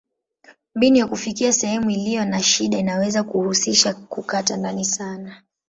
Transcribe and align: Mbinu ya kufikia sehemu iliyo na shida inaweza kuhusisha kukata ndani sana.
Mbinu 0.75 0.97
ya 0.97 1.07
kufikia 1.07 1.53
sehemu 1.53 1.89
iliyo 1.91 2.25
na 2.25 2.43
shida 2.43 2.77
inaweza 2.77 3.23
kuhusisha 3.23 3.93
kukata 3.93 4.57
ndani 4.57 4.85
sana. 4.85 5.43